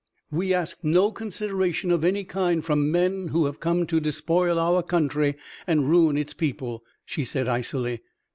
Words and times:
"We 0.31 0.51
ask 0.51 0.83
no 0.83 1.11
consideration 1.11 1.91
of 1.91 2.03
any 2.03 2.23
kind 2.23 2.65
from 2.65 2.91
men 2.91 3.27
who 3.27 3.45
have 3.45 3.59
come 3.59 3.85
to 3.85 3.99
despoil 3.99 4.57
our 4.57 4.81
country 4.81 5.35
and 5.67 5.87
ruin 5.91 6.17
its 6.17 6.33
people," 6.33 6.83
she 7.05 7.23
said 7.23 7.47
icily. 7.47 8.01